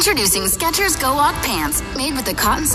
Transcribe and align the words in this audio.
Introducing 0.00 0.44
Skechers 0.44 0.98
Go 0.98 1.12
Walk 1.12 1.34
Pants, 1.42 1.82
made 1.94 2.14
with 2.14 2.24
the 2.24 2.32
cotton 2.32 2.64
soft 2.64 2.70